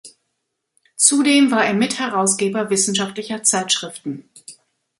Zudem 0.95 1.51
war 1.51 1.63
er 1.63 1.75
Mitherausgeber 1.75 2.71
wissenschaftlicher 2.71 3.43
Zeitschriften. 3.43 4.27